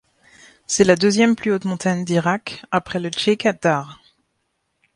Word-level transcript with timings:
C'est 0.65 0.83
la 0.83 0.95
deuxième 0.95 1.35
plus 1.35 1.51
haute 1.53 1.65
montagne 1.65 2.03
d'Irak 2.03 2.63
après 2.71 2.99
le 2.99 3.11
Cheekha 3.15 3.53
Dar. 3.53 4.01